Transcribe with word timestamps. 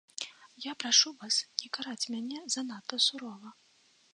Я 0.69 0.73
прашу 0.83 1.11
вас 1.19 1.35
не 1.63 1.69
караць 1.77 2.09
мяне 2.17 2.39
занадта 2.55 2.95
сурова. 3.07 3.49